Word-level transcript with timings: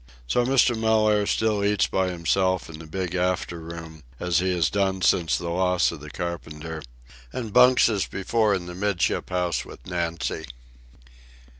So 0.25 0.43
Mr. 0.43 0.75
Mellaire 0.75 1.27
still 1.27 1.63
eats 1.63 1.85
by 1.85 2.09
himself 2.09 2.71
in 2.71 2.79
the 2.79 2.87
big 2.87 3.13
after 3.13 3.59
room, 3.59 4.01
as 4.19 4.39
he 4.39 4.51
has 4.55 4.71
done 4.71 5.03
since 5.03 5.37
the 5.37 5.49
loss 5.49 5.91
of 5.91 5.99
the 5.99 6.09
carpenter, 6.09 6.81
and 7.31 7.53
bunks 7.53 7.87
as 7.87 8.07
before 8.07 8.55
in 8.55 8.65
the 8.65 8.73
'midship 8.73 9.29
house 9.29 9.63
with 9.63 9.85
Nancy. 9.85 10.45